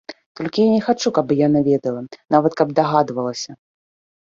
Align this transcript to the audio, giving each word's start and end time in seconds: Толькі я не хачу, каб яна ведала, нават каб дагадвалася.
Толькі 0.37 0.63
я 0.67 0.71
не 0.75 0.79
хачу, 0.85 1.11
каб 1.17 1.35
яна 1.41 1.59
ведала, 1.69 2.01
нават 2.39 2.59
каб 2.63 2.67
дагадвалася. 2.83 3.51